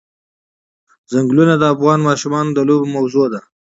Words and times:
چنګلونه 1.09 1.53
د 1.57 1.63
افغان 1.73 1.99
ماشومانو 2.07 2.49
د 2.53 2.59
لوبو 2.67 2.87
موضوع 2.95 3.25
ده. 3.33 3.41